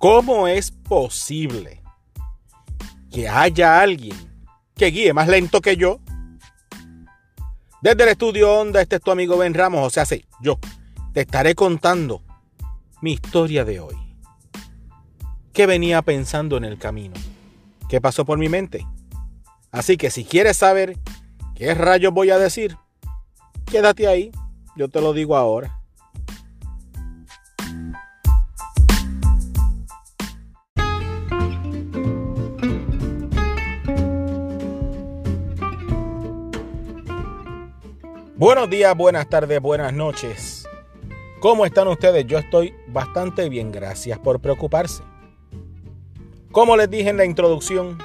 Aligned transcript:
¿Cómo 0.00 0.48
es 0.48 0.70
posible 0.70 1.82
que 3.12 3.28
haya 3.28 3.82
alguien 3.82 4.16
que 4.74 4.86
guíe 4.86 5.12
más 5.12 5.28
lento 5.28 5.60
que 5.60 5.76
yo? 5.76 6.00
Desde 7.82 8.04
el 8.04 8.08
estudio 8.08 8.50
Onda, 8.50 8.80
este 8.80 8.96
es 8.96 9.02
tu 9.02 9.10
amigo 9.10 9.36
Ben 9.36 9.52
Ramos, 9.52 9.86
o 9.86 9.90
sea, 9.90 10.06
sí, 10.06 10.24
yo 10.40 10.58
te 11.12 11.20
estaré 11.20 11.54
contando 11.54 12.22
mi 13.02 13.12
historia 13.12 13.66
de 13.66 13.80
hoy. 13.80 13.94
¿Qué 15.52 15.66
venía 15.66 16.00
pensando 16.00 16.56
en 16.56 16.64
el 16.64 16.78
camino? 16.78 17.16
¿Qué 17.90 18.00
pasó 18.00 18.24
por 18.24 18.38
mi 18.38 18.48
mente? 18.48 18.86
Así 19.70 19.98
que 19.98 20.10
si 20.10 20.24
quieres 20.24 20.56
saber 20.56 20.96
qué 21.54 21.74
rayos 21.74 22.14
voy 22.14 22.30
a 22.30 22.38
decir, 22.38 22.74
quédate 23.66 24.08
ahí, 24.08 24.32
yo 24.76 24.88
te 24.88 25.02
lo 25.02 25.12
digo 25.12 25.36
ahora. 25.36 25.79
Buenos 38.40 38.70
días, 38.70 38.96
buenas 38.96 39.28
tardes, 39.28 39.60
buenas 39.60 39.92
noches. 39.92 40.66
¿Cómo 41.40 41.66
están 41.66 41.88
ustedes? 41.88 42.26
Yo 42.26 42.38
estoy 42.38 42.74
bastante 42.86 43.50
bien, 43.50 43.70
gracias 43.70 44.18
por 44.18 44.40
preocuparse. 44.40 45.02
Como 46.50 46.74
les 46.78 46.88
dije 46.88 47.10
en 47.10 47.18
la 47.18 47.26
introducción, 47.26 47.98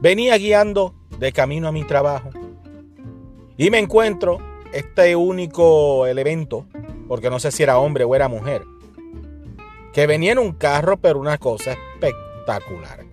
venía 0.00 0.38
guiando 0.38 0.94
de 1.18 1.32
camino 1.32 1.66
a 1.66 1.72
mi 1.72 1.82
trabajo 1.82 2.30
y 3.56 3.70
me 3.70 3.80
encuentro 3.80 4.38
este 4.72 5.16
único 5.16 6.06
elemento, 6.06 6.68
porque 7.08 7.28
no 7.28 7.40
sé 7.40 7.50
si 7.50 7.64
era 7.64 7.80
hombre 7.80 8.04
o 8.04 8.14
era 8.14 8.28
mujer, 8.28 8.62
que 9.92 10.06
venía 10.06 10.30
en 10.30 10.38
un 10.38 10.52
carro, 10.52 10.96
pero 10.96 11.18
una 11.18 11.38
cosa 11.38 11.72
espectacular. 11.72 13.04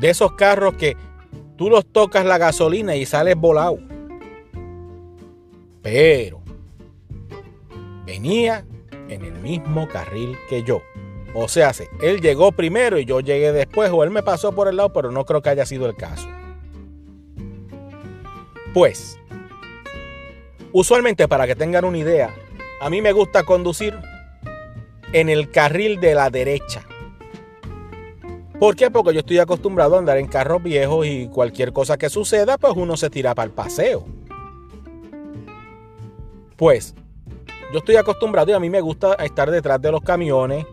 De 0.00 0.08
esos 0.08 0.32
carros 0.32 0.72
que 0.76 0.96
Tú 1.58 1.68
los 1.68 1.84
tocas 1.86 2.24
la 2.24 2.38
gasolina 2.38 2.94
y 2.94 3.04
sales 3.04 3.34
volado. 3.34 3.78
Pero 5.82 6.40
venía 8.06 8.64
en 9.08 9.24
el 9.24 9.34
mismo 9.40 9.88
carril 9.88 10.38
que 10.48 10.62
yo. 10.62 10.82
O 11.34 11.48
sea, 11.48 11.72
él 12.00 12.20
llegó 12.20 12.52
primero 12.52 12.96
y 12.96 13.04
yo 13.04 13.18
llegué 13.18 13.50
después, 13.50 13.90
o 13.92 14.04
él 14.04 14.10
me 14.10 14.22
pasó 14.22 14.52
por 14.52 14.68
el 14.68 14.76
lado, 14.76 14.92
pero 14.92 15.10
no 15.10 15.24
creo 15.24 15.42
que 15.42 15.50
haya 15.50 15.66
sido 15.66 15.86
el 15.86 15.96
caso. 15.96 16.28
Pues, 18.72 19.18
usualmente 20.70 21.26
para 21.26 21.48
que 21.48 21.56
tengan 21.56 21.84
una 21.84 21.98
idea, 21.98 22.32
a 22.80 22.88
mí 22.88 23.02
me 23.02 23.10
gusta 23.10 23.42
conducir 23.42 23.98
en 25.12 25.28
el 25.28 25.50
carril 25.50 25.98
de 25.98 26.14
la 26.14 26.30
derecha. 26.30 26.86
¿Por 28.58 28.74
qué? 28.74 28.90
Porque 28.90 29.14
yo 29.14 29.20
estoy 29.20 29.38
acostumbrado 29.38 29.94
a 29.94 29.98
andar 30.00 30.18
en 30.18 30.26
carros 30.26 30.60
viejos 30.60 31.06
y 31.06 31.28
cualquier 31.28 31.72
cosa 31.72 31.96
que 31.96 32.10
suceda, 32.10 32.58
pues 32.58 32.72
uno 32.76 32.96
se 32.96 33.08
tira 33.08 33.32
para 33.34 33.46
el 33.46 33.52
paseo. 33.52 34.04
Pues, 36.56 36.92
yo 37.72 37.78
estoy 37.78 37.94
acostumbrado 37.94 38.50
y 38.50 38.54
a 38.54 38.58
mí 38.58 38.68
me 38.68 38.80
gusta 38.80 39.14
estar 39.14 39.48
detrás 39.48 39.80
de 39.80 39.92
los 39.92 40.00
camiones, 40.00 40.66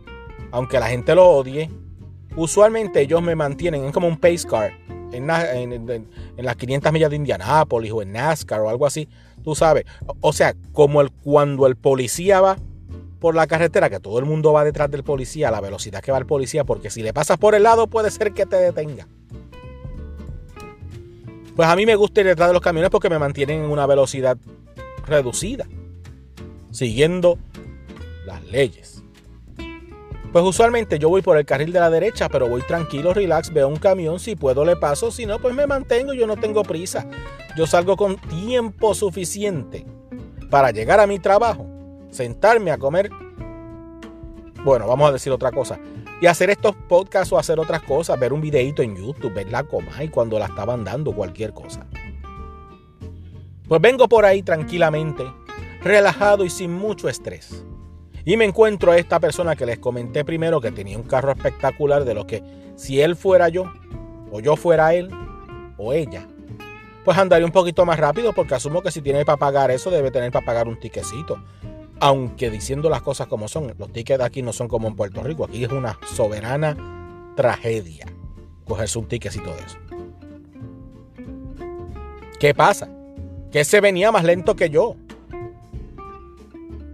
aunque 0.52 0.80
la 0.80 0.88
gente 0.88 1.14
lo 1.14 1.30
odie. 1.30 1.70
Usualmente 2.36 3.02
ellos 3.02 3.22
me 3.22 3.36
mantienen, 3.36 3.86
es 3.86 3.94
como 3.94 4.08
un 4.08 4.18
pace 4.18 4.48
car, 4.50 4.74
en, 5.12 5.28
las 6.38 6.56
500 6.56 6.92
millas 6.92 7.12
de 7.12 7.16
Indianápolis 7.18 7.92
o 7.92 8.02
en 8.02 8.14
NASCAR 8.14 8.62
o 8.62 8.70
algo 8.70 8.88
así, 8.88 9.08
tú 9.44 9.54
sabes. 9.54 9.86
O 10.22 10.34
sea, 10.34 10.56
como 10.72 11.02
el, 11.02 11.12
cuando 11.12 11.68
el 11.68 11.76
policía 11.76 12.42
va 12.42 12.58
por 13.20 13.36
la 13.36 13.48
carretera, 13.48 13.90
que 13.90 14.00
todo 14.00 14.20
el 14.20 14.26
mundo 14.26 14.54
va 14.54 14.64
detrás 14.64 14.92
del 14.92 15.04
policía 15.04 15.48
a 15.50 15.52
la 15.52 15.62
velocidad 15.62 16.02
que 16.02 16.12
va 16.12 16.18
el 16.18 16.26
policía, 16.26 16.64
porque 16.64 16.90
si 16.90 17.02
le 17.02 17.14
pasas 17.14 17.38
por 17.38 17.56
el 17.56 17.64
lado 17.64 17.88
puede 17.88 18.12
ser 18.12 18.34
que 18.34 18.46
te 18.46 18.58
detenga. 18.58 19.08
Pues 21.56 21.68
a 21.68 21.76
mí 21.76 21.86
me 21.86 21.96
gusta 21.96 22.22
ir 22.22 22.28
detrás 22.28 22.50
de 22.50 22.54
los 22.54 22.62
camiones 22.62 22.90
porque 22.90 23.10
me 23.10 23.18
mantienen 23.18 23.64
en 23.64 23.72
una 23.72 23.86
velocidad 23.86 24.38
reducida, 25.06 25.66
siguiendo 26.72 27.38
las 28.26 28.44
leyes. 28.44 29.04
Pues 30.34 30.44
usualmente 30.44 31.00
yo 31.00 31.08
voy 31.08 31.22
por 31.22 31.38
el 31.38 31.46
carril 31.46 31.72
de 31.72 31.80
la 31.80 31.90
derecha, 31.90 32.28
pero 32.28 32.50
voy 32.50 32.62
tranquilo, 32.64 33.14
relax, 33.14 33.54
veo 33.54 33.70
un 33.70 33.78
camión, 33.78 34.20
si 34.20 34.36
puedo 34.36 34.66
le 34.66 34.76
paso, 34.76 35.10
si 35.10 35.26
no, 35.26 35.40
pues 35.40 35.56
me 35.56 35.66
mantengo, 35.66 36.14
yo 36.14 36.28
no 36.28 36.36
tengo 36.36 36.64
prisa. 36.64 37.08
Yo 37.56 37.66
salgo 37.66 37.96
con 37.96 38.18
tiempo 38.18 38.94
suficiente 38.94 39.86
para 40.50 40.72
llegar 40.72 41.00
a 41.00 41.08
mi 41.08 41.20
trabajo 41.20 41.75
sentarme 42.16 42.72
a 42.72 42.78
comer, 42.78 43.10
bueno, 44.64 44.88
vamos 44.88 45.10
a 45.10 45.12
decir 45.12 45.32
otra 45.32 45.52
cosa, 45.52 45.80
y 46.22 46.26
hacer 46.26 46.50
estos 46.50 46.76
podcasts 46.76 47.32
o 47.34 47.38
hacer 47.38 47.60
otras 47.60 47.84
cosas, 47.84 48.20
ver 48.20 48.34
un 48.34 48.42
videito 48.42 48.82
en 48.82 48.96
YouTube, 48.96 49.34
ver 49.34 49.52
la 49.52 49.64
coma 49.64 50.04
y 50.04 50.08
cuando 50.08 50.40
la 50.40 50.46
estaban 50.46 50.84
dando, 50.84 51.14
cualquier 51.14 51.54
cosa. 51.54 51.86
Pues 53.68 53.82
vengo 53.82 54.08
por 54.08 54.26
ahí 54.26 54.42
tranquilamente, 54.42 55.24
relajado 55.82 56.46
y 56.46 56.50
sin 56.50 56.74
mucho 56.74 57.10
estrés. 57.10 57.66
Y 58.24 58.38
me 58.38 58.46
encuentro 58.46 58.92
a 58.92 58.98
esta 58.98 59.20
persona 59.20 59.56
que 59.56 59.66
les 59.66 59.78
comenté 59.78 60.26
primero 60.26 60.62
que 60.62 60.72
tenía 60.72 60.98
un 60.98 61.04
carro 61.04 61.32
espectacular 61.32 62.06
de 62.06 62.16
lo 62.16 62.26
que 62.26 62.42
si 62.76 63.02
él 63.02 63.16
fuera 63.16 63.50
yo, 63.50 63.72
o 64.32 64.40
yo 64.40 64.56
fuera 64.56 64.94
él, 64.94 65.12
o 65.78 65.94
ella, 65.94 66.28
pues 67.04 67.18
andaría 67.18 67.46
un 67.46 67.52
poquito 67.52 67.86
más 67.86 68.00
rápido 68.00 68.34
porque 68.34 68.56
asumo 68.56 68.82
que 68.82 68.90
si 68.90 69.02
tiene 69.02 69.26
para 69.26 69.38
pagar 69.38 69.70
eso 69.70 69.92
debe 69.92 70.10
tener 70.10 70.32
para 70.32 70.46
pagar 70.46 70.68
un 70.68 70.80
tiquecito. 70.80 71.38
Aunque 72.00 72.50
diciendo 72.50 72.90
las 72.90 73.02
cosas 73.02 73.28
como 73.28 73.48
son, 73.48 73.74
los 73.78 73.92
tickets 73.92 74.24
aquí 74.24 74.42
no 74.42 74.54
son 74.54 74.68
como 74.68 74.88
en 74.88 74.96
Puerto 74.96 75.24
Rico. 75.24 75.46
Aquí 75.46 75.64
es 75.64 75.72
una 75.72 75.98
soberana 76.14 77.34
tragedia 77.36 78.06
cogerse 78.66 79.00
un 79.00 79.08
y 79.10 79.20
todo 79.20 79.56
eso. 79.66 79.78
¿Qué 82.40 82.54
pasa? 82.54 82.90
Que 83.52 83.64
se 83.64 83.80
venía 83.80 84.12
más 84.12 84.24
lento 84.24 84.56
que 84.56 84.70
yo. 84.70 84.96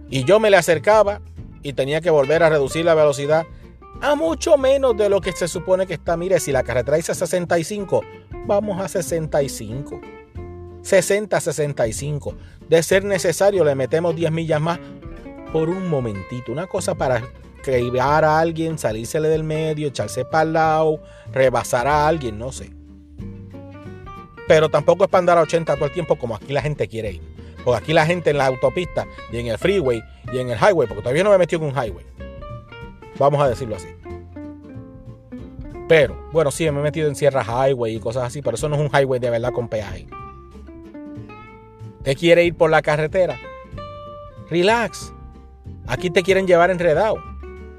Y 0.08 0.24
yo 0.24 0.38
me 0.38 0.50
le 0.50 0.58
acercaba 0.58 1.20
y 1.62 1.72
tenía 1.72 2.00
que 2.00 2.10
volver 2.10 2.42
a 2.42 2.50
reducir 2.50 2.84
la 2.84 2.94
velocidad 2.94 3.46
a 4.00 4.14
mucho 4.14 4.58
menos 4.58 4.96
de 4.96 5.08
lo 5.08 5.20
que 5.20 5.32
se 5.32 5.48
supone 5.48 5.86
que 5.86 5.94
está. 5.94 6.16
Mire, 6.16 6.38
si 6.40 6.52
la 6.52 6.62
carretera 6.62 6.96
dice 6.96 7.14
65, 7.14 8.02
vamos 8.46 8.80
a 8.80 8.88
65. 8.88 10.00
60, 10.82 11.40
65. 11.40 12.34
De 12.68 12.82
ser 12.82 13.04
necesario, 13.04 13.64
le 13.64 13.74
metemos 13.74 14.14
10 14.14 14.30
millas 14.32 14.60
más 14.60 14.78
por 15.52 15.68
un 15.68 15.88
momentito. 15.88 16.52
Una 16.52 16.66
cosa 16.66 16.94
para 16.94 17.22
crear 17.62 18.24
a 18.24 18.38
alguien, 18.38 18.78
salírsele 18.78 19.28
del 19.28 19.44
medio, 19.44 19.88
echarse 19.88 20.24
para 20.24 20.42
el 20.42 20.52
lado, 20.52 21.02
rebasar 21.32 21.86
a 21.86 22.06
alguien, 22.06 22.38
no 22.38 22.52
sé. 22.52 22.70
Pero 24.48 24.68
tampoco 24.68 25.04
es 25.04 25.10
para 25.10 25.20
andar 25.20 25.38
a 25.38 25.42
80 25.42 25.76
todo 25.76 25.86
el 25.86 25.92
tiempo 25.92 26.16
como 26.16 26.34
aquí 26.34 26.52
la 26.52 26.62
gente 26.62 26.88
quiere 26.88 27.12
ir. 27.12 27.22
Porque 27.64 27.84
aquí 27.84 27.92
la 27.92 28.04
gente 28.04 28.30
en 28.30 28.38
la 28.38 28.46
autopista 28.46 29.06
y 29.30 29.38
en 29.38 29.46
el 29.46 29.56
freeway 29.56 30.02
y 30.32 30.38
en 30.38 30.50
el 30.50 30.58
highway, 30.58 30.88
porque 30.88 31.02
todavía 31.02 31.22
no 31.22 31.30
me 31.30 31.36
he 31.36 31.38
metido 31.38 31.62
en 31.62 31.68
un 31.68 31.74
highway. 31.74 32.04
Vamos 33.18 33.40
a 33.40 33.48
decirlo 33.48 33.76
así. 33.76 33.88
Pero, 35.88 36.28
bueno, 36.32 36.50
sí, 36.50 36.68
me 36.70 36.80
he 36.80 36.82
metido 36.82 37.06
en 37.06 37.14
Sierra 37.14 37.44
Highway 37.44 37.96
y 37.96 38.00
cosas 38.00 38.24
así, 38.24 38.40
pero 38.40 38.56
eso 38.56 38.68
no 38.68 38.76
es 38.76 38.80
un 38.80 38.88
highway 38.88 39.20
de 39.20 39.30
verdad 39.30 39.52
con 39.52 39.68
peaje. 39.68 40.06
¿Te 42.02 42.16
quiere 42.16 42.44
ir 42.44 42.54
por 42.54 42.70
la 42.70 42.82
carretera? 42.82 43.38
Relax. 44.50 45.12
Aquí 45.86 46.10
te 46.10 46.22
quieren 46.22 46.46
llevar 46.46 46.70
enredado. 46.70 47.16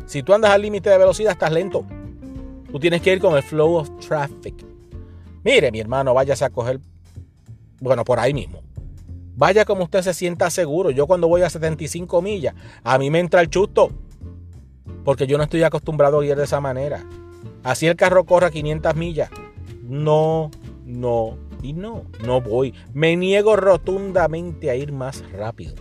Si 0.06 0.24
tú 0.24 0.34
andas 0.34 0.52
al 0.52 0.62
límite 0.62 0.90
de 0.90 0.98
velocidad, 0.98 1.34
estás 1.34 1.52
lento. 1.52 1.86
Tú 2.72 2.80
tienes 2.80 3.02
que 3.02 3.14
ir 3.14 3.20
con 3.20 3.36
el 3.36 3.44
flow 3.44 3.76
of 3.76 3.90
traffic. 4.00 4.66
Mire, 5.44 5.72
mi 5.72 5.80
hermano, 5.80 6.14
váyase 6.14 6.46
a 6.46 6.50
coger, 6.50 6.80
bueno, 7.82 8.06
por 8.06 8.20
ahí 8.20 8.34
mismo. 8.34 8.62
Vaya 9.36 9.66
como 9.66 9.84
usted 9.84 10.02
se 10.02 10.14
sienta 10.14 10.50
seguro. 10.50 10.90
Yo 10.92 11.06
cuando 11.06 11.28
voy 11.28 11.42
a 11.42 11.50
75 11.50 12.22
millas, 12.22 12.56
a 12.84 12.98
mí 12.98 13.10
me 13.10 13.20
entra 13.20 13.42
el 13.42 13.50
chusto. 13.50 13.92
Porque 15.04 15.28
yo 15.28 15.38
no 15.38 15.44
estoy 15.44 15.64
acostumbrado 15.64 16.22
a 16.22 16.26
ir 16.26 16.36
de 16.36 16.46
esa 16.46 16.62
manera. 16.62 17.04
Así 17.64 17.88
el 17.88 17.96
carro 17.98 18.24
corre 18.24 18.48
a 18.48 18.52
500 18.52 18.96
millas. 18.96 19.30
No, 19.84 20.50
no, 20.86 21.38
y 21.64 21.74
no, 21.74 22.04
no 22.24 22.42
voy. 22.42 22.76
Me 22.94 23.16
niego 23.16 23.56
rotundamente 23.56 24.70
a 24.70 24.76
ir 24.76 24.92
más 24.92 25.24
rápido. 25.32 25.74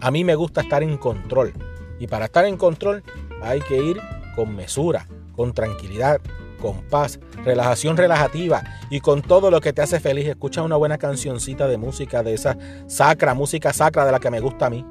A 0.00 0.12
mí 0.12 0.22
me 0.22 0.36
gusta 0.36 0.60
estar 0.60 0.82
en 0.82 0.96
control. 0.98 1.52
Y 1.98 2.06
para 2.06 2.26
estar 2.26 2.44
en 2.44 2.56
control 2.56 3.02
hay 3.42 3.60
que 3.60 3.82
ir 3.82 4.00
con 4.36 4.54
mesura, 4.54 5.08
con 5.34 5.52
tranquilidad, 5.52 6.20
con 6.60 6.82
paz, 6.82 7.18
relajación 7.44 7.96
relajativa 7.96 8.62
y 8.90 9.00
con 9.00 9.22
todo 9.22 9.50
lo 9.50 9.60
que 9.60 9.72
te 9.72 9.82
hace 9.82 9.98
feliz. 9.98 10.28
Escucha 10.28 10.62
una 10.62 10.76
buena 10.76 10.98
cancioncita 10.98 11.66
de 11.66 11.78
música, 11.78 12.22
de 12.22 12.34
esa 12.34 12.56
sacra, 12.86 13.34
música 13.34 13.72
sacra 13.72 14.04
de 14.04 14.12
la 14.12 14.20
que 14.20 14.30
me 14.30 14.40
gusta 14.40 14.66
a 14.66 14.70
mí. 14.70 14.84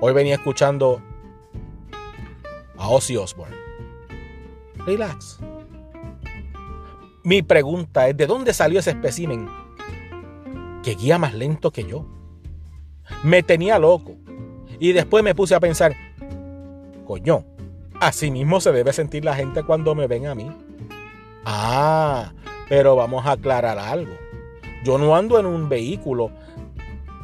Hoy 0.00 0.12
venía 0.12 0.36
escuchando 0.36 1.02
a 2.76 2.88
Ozzy 2.88 3.16
Osbourne. 3.16 3.56
Relax. 4.86 5.40
Mi 7.28 7.42
pregunta 7.42 8.08
es, 8.08 8.16
¿de 8.16 8.26
dónde 8.26 8.54
salió 8.54 8.80
ese 8.80 8.92
espécimen 8.92 9.50
que 10.82 10.94
guía 10.94 11.18
más 11.18 11.34
lento 11.34 11.70
que 11.70 11.84
yo? 11.84 12.06
Me 13.22 13.42
tenía 13.42 13.78
loco. 13.78 14.16
Y 14.78 14.92
después 14.92 15.22
me 15.22 15.34
puse 15.34 15.54
a 15.54 15.60
pensar, 15.60 15.94
coño, 17.06 17.44
así 18.00 18.30
mismo 18.30 18.62
se 18.62 18.72
debe 18.72 18.94
sentir 18.94 19.26
la 19.26 19.34
gente 19.34 19.62
cuando 19.62 19.94
me 19.94 20.06
ven 20.06 20.26
a 20.26 20.34
mí. 20.34 20.50
Ah, 21.44 22.32
pero 22.66 22.96
vamos 22.96 23.26
a 23.26 23.32
aclarar 23.32 23.78
algo. 23.78 24.14
Yo 24.82 24.96
no 24.96 25.14
ando 25.14 25.38
en 25.38 25.44
un 25.44 25.68
vehículo 25.68 26.30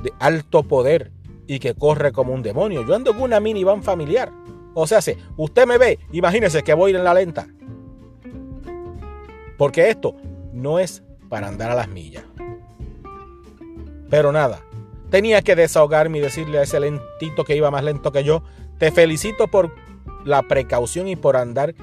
de 0.03 0.13
alto 0.21 0.65
poder 0.65 1.13
y 1.47 1.61
que 1.61 1.73
corre 1.73 2.13
como 2.13 2.35
un 2.35 2.43
demonio. 2.43 2.87
Yo 2.87 2.95
ando 2.95 3.13
en 3.13 3.23
una 3.23 3.41
minivan 3.41 3.83
familiar. 3.83 4.31
O 4.75 4.87
sea, 4.87 5.01
si 5.01 5.17
usted 5.39 5.67
me 5.67 5.79
ve, 5.79 5.99
imagínese 6.13 6.63
que 6.63 6.75
voy 6.75 6.95
en 6.95 7.05
la 7.05 7.15
lenta. 7.15 7.49
Porque 9.57 9.91
esto 9.91 10.15
no 10.53 10.79
es 10.79 11.03
para 11.29 11.49
andar 11.49 11.71
a 11.71 11.75
las 11.75 11.89
millas. 11.89 12.25
Pero 14.11 14.33
nada, 14.33 14.61
tenía 15.11 15.43
que 15.43 15.57
desahogarme 15.57 16.19
y 16.19 16.21
decirle 16.21 16.59
a 16.59 16.63
ese 16.63 16.81
lentito 16.81 17.45
que 17.45 17.57
iba 17.57 17.71
más 17.71 17.85
lento 17.85 18.13
que 18.13 18.25
yo, 18.25 18.43
te 18.79 18.91
felicito 18.91 19.49
por 19.49 19.75
la 20.25 20.43
precaución 20.43 21.09
y 21.09 21.17
por 21.17 21.37
andar 21.37 21.75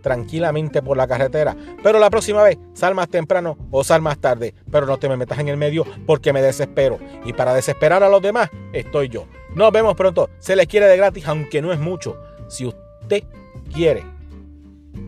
tranquilamente 0.00 0.82
por 0.82 0.96
la 0.96 1.06
carretera. 1.06 1.56
Pero 1.82 1.98
la 1.98 2.10
próxima 2.10 2.42
vez, 2.42 2.58
sal 2.72 2.94
más 2.94 3.08
temprano 3.08 3.58
o 3.70 3.84
sal 3.84 4.02
más 4.02 4.18
tarde. 4.18 4.54
Pero 4.70 4.86
no 4.86 4.98
te 4.98 5.08
me 5.08 5.16
metas 5.16 5.38
en 5.38 5.48
el 5.48 5.56
medio 5.56 5.84
porque 6.06 6.32
me 6.32 6.42
desespero. 6.42 6.98
Y 7.24 7.32
para 7.32 7.54
desesperar 7.54 8.02
a 8.02 8.08
los 8.08 8.22
demás, 8.22 8.50
estoy 8.72 9.08
yo. 9.08 9.26
Nos 9.54 9.72
vemos 9.72 9.94
pronto. 9.94 10.30
Se 10.38 10.56
les 10.56 10.66
quiere 10.66 10.86
de 10.86 10.96
gratis, 10.96 11.26
aunque 11.26 11.60
no 11.62 11.72
es 11.72 11.78
mucho. 11.78 12.20
Si 12.48 12.66
usted 12.66 13.24
quiere, 13.72 14.04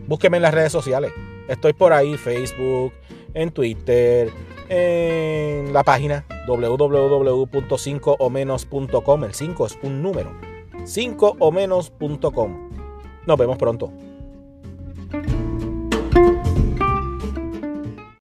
búsqueme 0.07 0.37
en 0.37 0.43
las 0.43 0.53
redes 0.53 0.71
sociales. 0.71 1.11
Estoy 1.47 1.73
por 1.73 1.93
ahí, 1.93 2.17
Facebook, 2.17 2.91
en 3.33 3.51
Twitter, 3.51 4.29
en 4.69 5.73
la 5.73 5.83
página 5.83 6.25
www.5omenos.com. 6.47 9.23
El 9.23 9.33
5 9.33 9.65
es 9.65 9.79
un 9.83 10.01
número. 10.01 10.31
5 10.85 11.35
o 11.39 11.51
menos.com. 11.51 12.69
Nos 13.25 13.37
vemos 13.37 13.57
pronto. 13.57 13.91